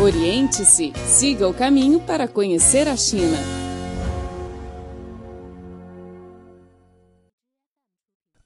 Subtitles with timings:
[0.00, 3.36] Oriente-se, siga o caminho para conhecer a China.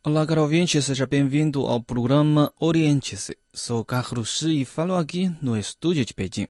[0.02, 3.36] Olá, caro ouvinte, seja bem-vindo ao programa Oriente-se.
[3.52, 6.48] Sou Carlos Shi e falo aqui no estúdio de Pequim.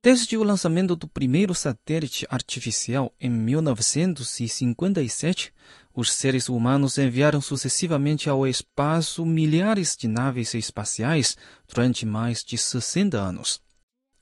[0.00, 5.52] Desde o lançamento do primeiro satélite artificial em 1957,
[5.92, 11.36] os seres humanos enviaram sucessivamente ao espaço milhares de naves espaciais
[11.68, 13.65] durante mais de 60 anos.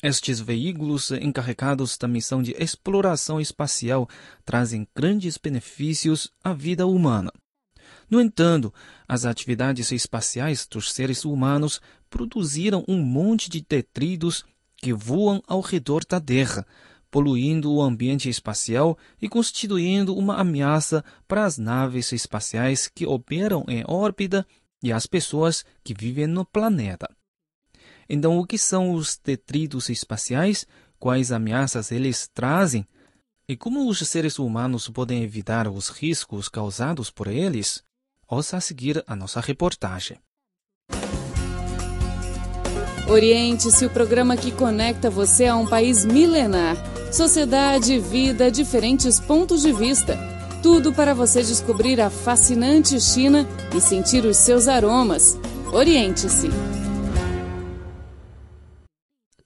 [0.07, 4.07] Estes veículos encarregados da missão de exploração espacial
[4.45, 7.33] trazem grandes benefícios à vida humana.
[8.11, 8.71] No entanto,
[9.09, 14.45] as atividades espaciais dos seres humanos produziram um monte de detritos
[14.77, 16.67] que voam ao redor da Terra,
[17.11, 23.83] poluindo o ambiente espacial e constituindo uma ameaça para as naves espaciais que operam em
[23.89, 24.47] órbita
[24.83, 27.09] e as pessoas que vivem no planeta.
[28.09, 30.67] Então, o que são os detritos espaciais?
[30.99, 32.87] Quais ameaças eles trazem?
[33.49, 37.83] E como os seres humanos podem evitar os riscos causados por eles?
[38.27, 40.19] Ouça a seguir a nossa reportagem.
[43.07, 46.77] Oriente-se o programa que conecta você a um país milenar.
[47.13, 50.19] Sociedade, vida, diferentes pontos de vista.
[50.63, 55.39] Tudo para você descobrir a fascinante China e sentir os seus aromas.
[55.71, 56.49] Oriente-se.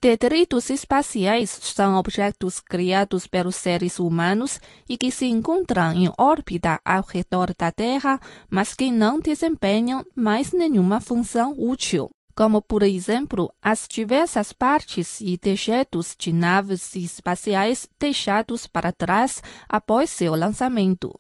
[0.01, 7.03] Detritos espaciais são objetos criados pelos seres humanos e que se encontram em órbita ao
[7.03, 13.89] redor da Terra, mas que não desempenham mais nenhuma função útil, como, por exemplo, as
[13.91, 21.19] diversas partes e dejetos de naves espaciais deixados para trás após seu lançamento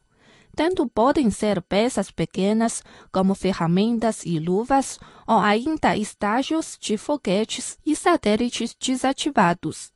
[0.59, 7.95] tanto podem ser peças pequenas, como ferramentas e luvas, ou ainda estágios de foguetes e
[7.95, 9.93] satélites desativados.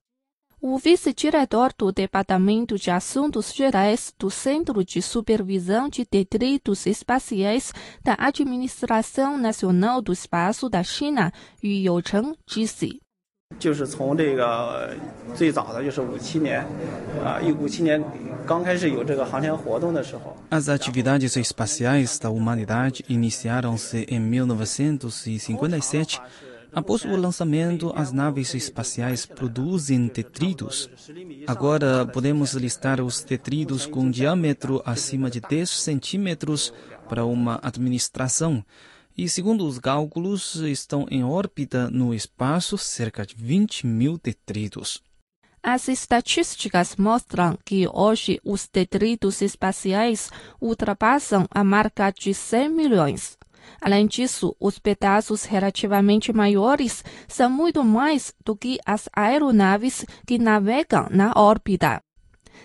[0.60, 8.14] O vice-diretor do Departamento de Assuntos Gerais do Centro de Supervisão de Detritos Espaciais da
[8.16, 13.01] Administração Nacional do Espaço da China, Yu Youcheng, disse.
[13.59, 14.93] 就是从这个
[15.33, 16.63] 最早的就是五七年，
[17.23, 18.03] 啊，一五七年
[18.45, 20.35] 刚开始有这个航天活动的时候。
[20.51, 26.19] As atividades espaciais da humanidade iniciaram-se em 1957.
[26.73, 30.87] Após o lançamento, as naves espaciais produzem detritos.
[31.47, 36.71] Agora podemos listar os detritos com diâmetro acima de 10 centímetros
[37.09, 38.63] para uma administração
[39.16, 45.02] e, segundo os cálculos, estão em órbita no espaço cerca de 20 mil detritos.
[45.62, 50.28] As estatísticas mostram que hoje os detritos espaciais
[50.60, 53.38] ultrapassam a marca de 100 milhões.
[53.80, 61.06] Além disso, os pedaços relativamente maiores são muito mais do que as aeronaves que navegam
[61.10, 62.02] na órbita.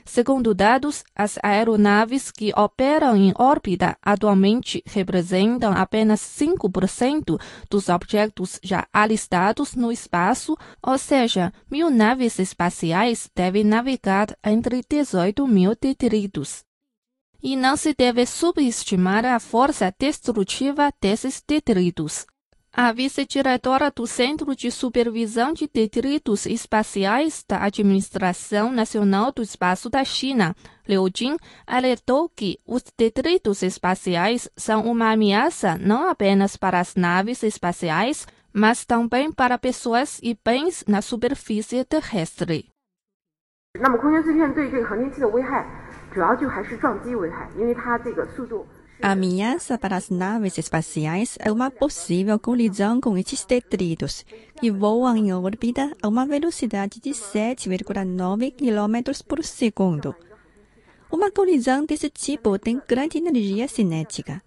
[0.06, 7.40] Segundo dados, as aeronaves que operam em órbita atualmente representam apenas 5%
[7.70, 15.48] dos objetos já alistados no espaço, ou seja, mil naves espaciais devem navegar entre 18
[15.48, 16.64] mil detritos.
[17.42, 22.26] E não se deve subestimar a força destrutiva desses detritos
[22.77, 30.03] A vice-diretora do Centro de Supervisão de Detritos Espaciais da Administração Nacional do Espaço da
[30.05, 30.57] China,
[30.89, 31.37] Liu Jin,
[31.67, 38.87] alertou que os detritos espaciais são uma ameaça não apenas para as naves espaciais, mas
[38.87, 42.71] também para pessoas e bens na superfície terrestre.
[43.79, 45.67] 那么空间碎片对这个航天器的危害，
[46.13, 48.67] 主要就还是撞击危害，因为它这个速度。
[49.02, 54.26] A ameaça para as naves espaciais é uma possível colisão com estes detritos,
[54.60, 60.16] que voam em órbita a uma velocidade de 7,9 km por segundo.
[61.12, 64.42] Uma colisão desse tipo tem grande energia cinética.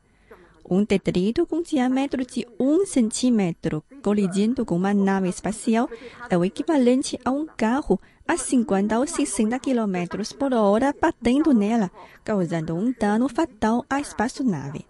[0.70, 5.90] Um detrito com diâmetro de 1 centímetro colidindo com uma nave espacial
[6.30, 11.90] é o equivalente a um carro a 50 ou 60 km por hora batendo nela,
[12.22, 14.86] causando um dano fatal à espaçonave.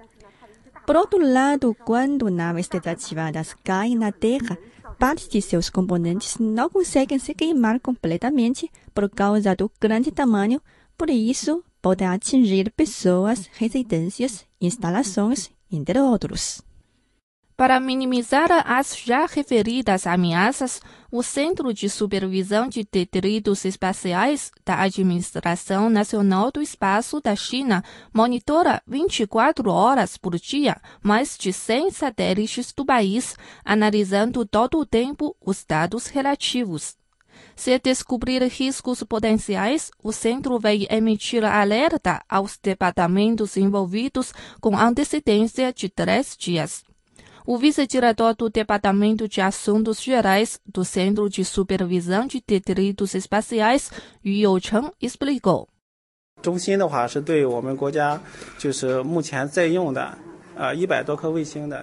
[0.87, 4.59] Por outro lado, quando naves desativadas caem na Terra,
[4.99, 10.61] parte de seus componentes não conseguem se queimar completamente por causa do grande tamanho,
[10.99, 16.63] por isso podem atingir pessoas, residências, instalações, entre outros.
[17.61, 20.81] Para minimizar as já referidas ameaças,
[21.13, 27.85] o Centro de Supervisão de Detritos Espaciais da Administração Nacional do Espaço da China
[28.15, 35.37] monitora 24 horas por dia mais de 100 satélites do país, analisando todo o tempo
[35.39, 37.00] os dados relativos.
[37.56, 45.88] Se descobrir riscos potenciais, o centro vai emitir alerta aos departamentos envolvidos com antecedência de
[45.90, 46.84] três dias.
[47.48, 53.92] O vice-diretor do Departamento de Assuntos Gerais do Centro de Supervisão de Detritos Espaciais,
[54.24, 55.70] Yu Youcheng, explicou.
[56.42, 58.22] 中心的话是对我们国家
[58.60, 60.16] 就是目前在用的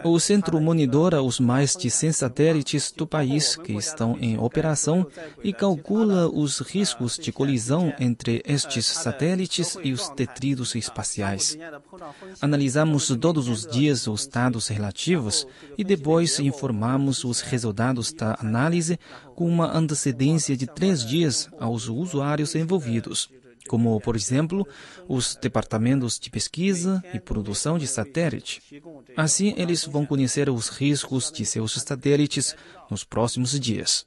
[0.03, 5.05] o centro monitora os mais de 100 satélites do país que estão em operação
[5.43, 11.57] e calcula os riscos de colisão entre estes satélites e os detritos espaciais.
[12.41, 15.47] Analisamos todos os dias os dados relativos
[15.77, 18.99] e depois informamos os resultados da análise
[19.35, 23.29] com uma antecedência de três dias aos usuários envolvidos
[23.67, 24.67] como, por exemplo,
[25.07, 28.61] os departamentos de pesquisa e produção de satélite.
[29.15, 32.55] Assim, eles vão conhecer os riscos de seus satélites
[32.89, 34.05] nos próximos dias.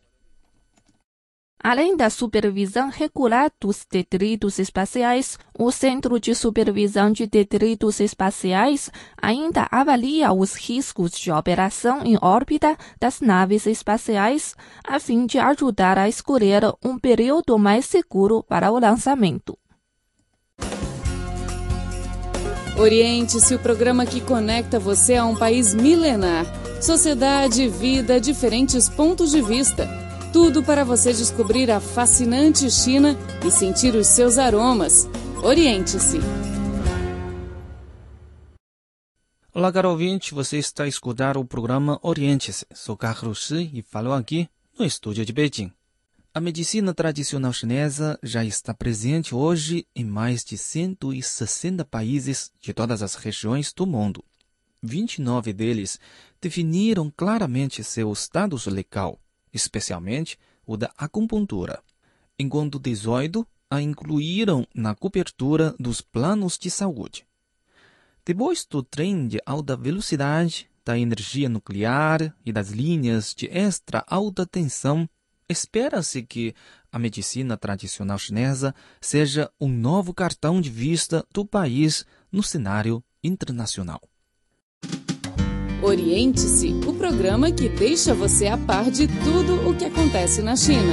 [1.62, 8.90] Além da supervisão regular dos detritos espaciais, o Centro de Supervisão de Detritos Espaciais
[9.20, 15.98] ainda avalia os riscos de operação em órbita das naves espaciais, a fim de ajudar
[15.98, 19.58] a escolher um período mais seguro para o lançamento.
[22.78, 26.46] Oriente-se o programa que conecta você a um país milenar.
[26.80, 33.94] Sociedade, vida, diferentes pontos de vista tudo para você descobrir a fascinante China e sentir
[33.94, 35.08] os seus aromas.
[35.42, 36.18] Oriente-se!
[39.52, 42.64] Olá, caro ouvinte, você está a escutar o programa Oriente-se.
[42.72, 44.48] Sou Carlos Shi e falo aqui
[44.78, 45.72] no estúdio de Beijing.
[46.32, 53.02] A medicina tradicional chinesa já está presente hoje em mais de 160 países de todas
[53.02, 54.22] as regiões do mundo.
[54.80, 55.98] 29 deles
[56.40, 59.18] definiram claramente seu status legal
[59.52, 61.82] especialmente o da acupuntura,
[62.38, 67.26] enquanto 18 a incluíram na cobertura dos planos de saúde.
[68.24, 74.44] Depois do trem de alta velocidade, da energia nuclear e das linhas de extra alta
[74.46, 75.08] tensão,
[75.48, 76.54] espera-se que
[76.90, 84.00] a medicina tradicional chinesa seja um novo cartão de vista do país no cenário internacional.
[85.82, 90.92] Oriente-se, o programa que deixa você a par de tudo o que acontece na China.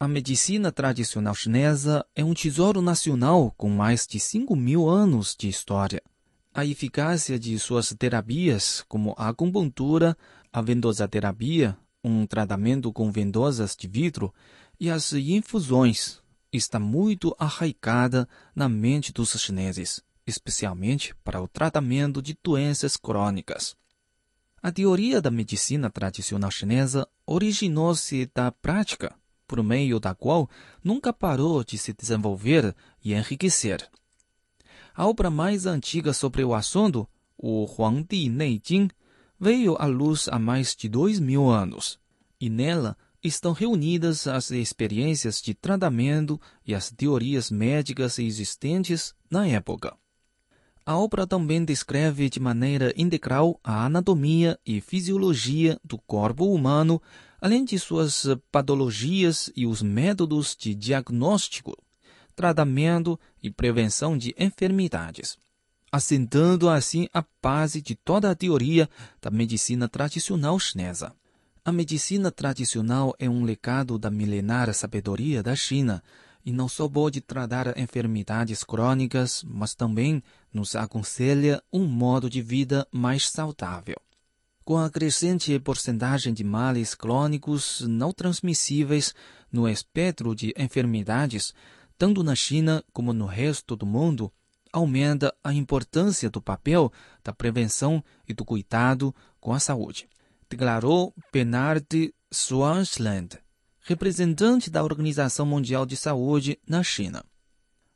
[0.00, 5.48] A medicina tradicional chinesa é um tesouro nacional com mais de 5 mil anos de
[5.48, 6.02] história.
[6.52, 10.16] A eficácia de suas terapias, como a acupuntura,
[10.52, 14.34] a vendosa-terapia, um tratamento com vendosas de vidro
[14.80, 16.20] e as infusões,
[16.52, 23.76] está muito arraigada na mente dos chineses especialmente para o tratamento de doenças crônicas.
[24.62, 29.14] A teoria da medicina tradicional chinesa originou-se da prática,
[29.46, 30.48] por meio da qual
[30.82, 33.88] nunca parou de se desenvolver e enriquecer.
[34.94, 38.88] A obra mais antiga sobre o assunto, o Huangdi Neijing,
[39.38, 41.98] veio à luz há mais de dois mil anos,
[42.38, 49.96] e nela estão reunidas as experiências de tratamento e as teorias médicas existentes na época.
[50.84, 57.00] A obra também descreve de maneira integral a anatomia e fisiologia do corpo humano,
[57.40, 61.76] além de suas patologias e os métodos de diagnóstico,
[62.34, 65.36] tratamento e prevenção de enfermidades,
[65.92, 68.88] assentando assim a base de toda a teoria
[69.20, 71.14] da medicina tradicional chinesa.
[71.62, 76.02] A medicina tradicional é um legado da milenar sabedoria da China
[76.50, 80.20] e não só pode tratar enfermidades crônicas, mas também
[80.52, 83.94] nos aconselha um modo de vida mais saudável.
[84.64, 89.14] Com a crescente porcentagem de males crônicos não transmissíveis
[89.52, 91.54] no espectro de enfermidades,
[91.96, 94.32] tanto na China como no resto do mundo,
[94.72, 96.92] aumenta a importância do papel
[97.22, 100.08] da prevenção e do cuidado com a saúde,
[100.48, 103.38] declarou Bernard Swansland,
[103.82, 107.24] representante da Organização Mundial de Saúde na China.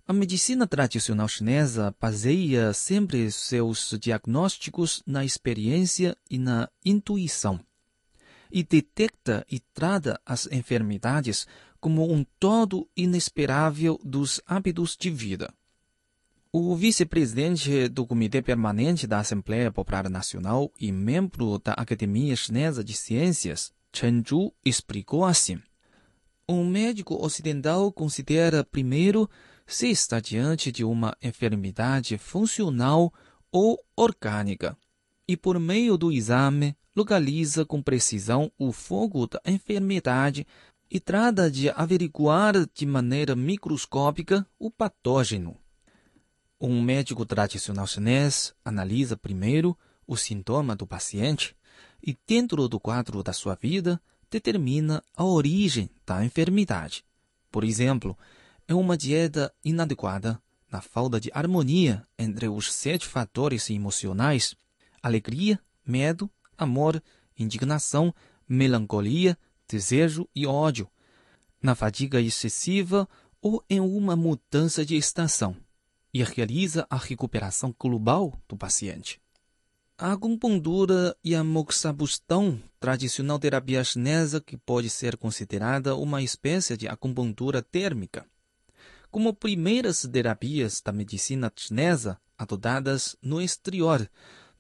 [0.07, 7.59] A medicina tradicional chinesa baseia sempre seus diagnósticos na experiência e na intuição,
[8.53, 11.47] e detecta e trata as enfermidades
[11.81, 15.53] como um todo inesperável dos hábitos de vida.
[16.53, 22.93] O vice-presidente do Comitê Permanente da Assembleia Popular Nacional e membro da Academia Chinesa de
[22.93, 25.61] Ciências, Chen Zhu, explicou assim.
[26.49, 29.29] Um médico ocidental considera primeiro
[29.67, 33.13] se está diante de uma enfermidade funcional
[33.51, 34.77] ou orgânica.
[35.27, 40.47] e, por meio do exame, localiza com precisão o fogo da enfermidade
[40.91, 45.57] e trata de averiguar de maneira microscópica o patógeno.
[46.61, 51.57] Um médico tradicional chinês analisa primeiro o sintoma do paciente
[52.03, 54.01] e, dentro do quadro da sua vida,
[54.35, 57.05] determina a origem da enfermidade.
[57.53, 58.19] Por exemplo,
[58.67, 64.57] é uma dieta inadequada, na falta de harmonia entre os sete fatores emocionais:
[65.01, 67.01] alegria, medo, amor,
[67.39, 68.13] indignação,
[68.49, 69.39] melancolia,
[69.69, 70.89] desejo e ódio,
[71.63, 73.09] na fadiga excessiva
[73.41, 75.57] ou em uma mudança de estação,
[76.13, 79.21] e realiza a recuperação global do paciente.
[79.97, 86.89] A acupuntura e a moxabustão, tradicional terapia chinesa que pode ser considerada uma espécie de
[86.89, 88.27] acupuntura térmica,
[89.09, 94.11] como primeiras terapias da medicina chinesa adotadas no exterior,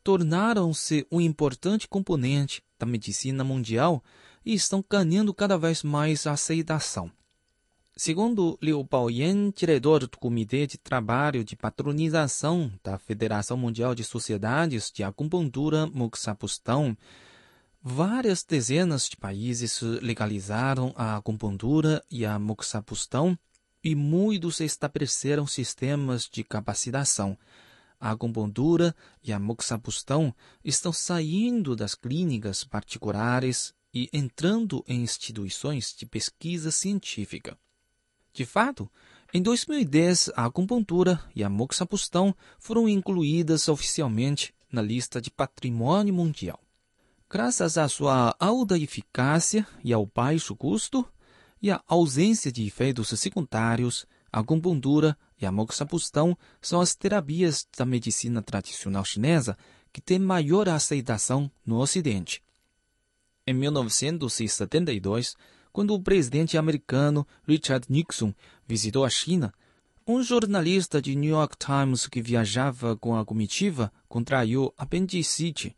[0.04, 4.04] tornaram-se um importante componente da medicina mundial
[4.46, 7.10] e estão ganhando cada vez mais aceitação.
[7.96, 14.90] Segundo Liu Baoyan, diretor do Comitê de Trabalho de Patronização da Federação Mundial de Sociedades
[14.90, 16.98] de Acupuntura Moxapustão,
[17.80, 23.38] várias dezenas de países legalizaram a acupuntura e a moxapustão
[23.82, 27.38] e muitos estabeleceram sistemas de capacitação.
[28.00, 30.34] A acupuntura e a moxapustão
[30.64, 37.56] estão saindo das clínicas particulares e entrando em instituições de pesquisa científica.
[38.34, 38.90] De fato,
[39.32, 46.60] em 2010, a acupuntura e a moxapustão foram incluídas oficialmente na lista de patrimônio mundial.
[47.30, 51.08] Graças à sua alta eficácia e ao baixo custo,
[51.62, 57.86] e à ausência de efeitos secundários, a acupuntura e a moxapustão são as terapias da
[57.86, 59.56] medicina tradicional chinesa
[59.92, 62.42] que têm maior aceitação no Ocidente.
[63.46, 65.36] Em 1972,
[65.74, 68.32] quando o presidente americano Richard Nixon
[68.64, 69.52] visitou a China,
[70.06, 75.74] um jornalista de New York Times que viajava com a comitiva contraiu apendicite.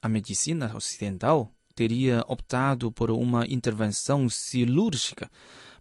[0.00, 5.30] A medicina ocidental teria optado por uma intervenção cirúrgica,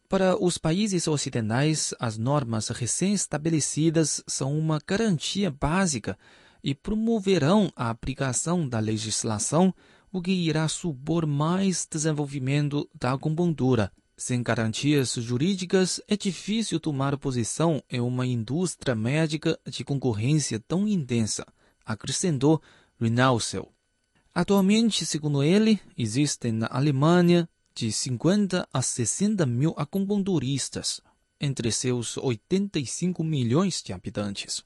[0.08, 6.16] Para os países ocidentais, as normas recém-estabelecidas são uma garantia básica
[6.62, 9.74] e promoverão a aplicação da legislação,
[10.12, 13.90] o que irá supor mais desenvolvimento da acupuntura.
[14.16, 21.44] Sem garantias jurídicas, é difícil tomar posição em uma indústria médica de concorrência tão intensa,
[21.84, 22.62] acrescentou
[23.00, 23.72] Rinalsel.
[24.34, 31.02] Atualmente, segundo ele, existem na Alemanha de 50 a 60 mil acupunturistas,
[31.38, 34.64] entre seus 85 milhões de habitantes.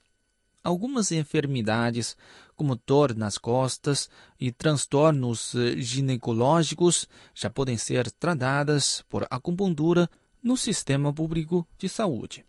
[0.63, 2.15] Algumas enfermidades,
[2.55, 4.09] como dor nas costas
[4.39, 10.09] e transtornos ginecológicos, já podem ser tratadas por acupuntura
[10.41, 12.45] no sistema público de saúde.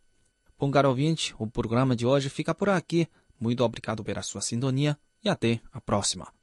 [0.56, 3.08] Bom, caro ouvinte, o programa de hoje fica por aqui.
[3.40, 6.37] Muito obrigado pela sua sintonia e até a próxima.